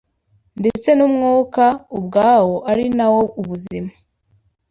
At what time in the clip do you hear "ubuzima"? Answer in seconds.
3.41-3.91